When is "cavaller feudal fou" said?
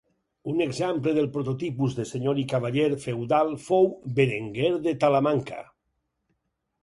2.53-3.85